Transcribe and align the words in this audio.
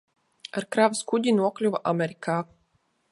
Ar 0.61 0.65
kravas 0.75 1.03
kuģi 1.11 1.35
nokļuva 1.41 1.83
Amerikā. 1.95 2.39